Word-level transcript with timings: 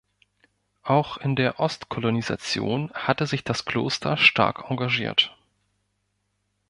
Auch 0.81 1.17
in 1.17 1.35
der 1.35 1.59
Ostkolonisation 1.59 2.91
hatte 2.95 3.27
sich 3.27 3.43
das 3.43 3.65
Kloster 3.65 4.17
stark 4.17 4.67
engagiert. 4.71 5.37